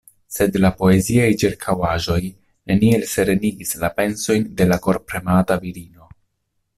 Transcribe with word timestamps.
Sed 0.35 0.55
la 0.61 0.69
poeziaj 0.77 1.27
ĉirkaŭaĵoj 1.41 2.17
neniel 2.71 3.05
serenigis 3.13 3.75
la 3.85 3.93
pensojn 4.01 4.49
de 4.63 4.67
la 4.73 4.79
korpremata 4.89 5.59
virino. 5.67 6.09